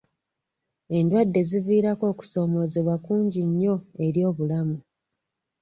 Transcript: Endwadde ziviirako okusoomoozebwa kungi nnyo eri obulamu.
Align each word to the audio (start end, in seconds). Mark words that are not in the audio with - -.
Endwadde 0.97 1.41
ziviirako 1.49 2.03
okusoomoozebwa 2.13 2.95
kungi 3.05 3.41
nnyo 3.49 3.75
eri 4.05 4.21
obulamu. 4.29 4.77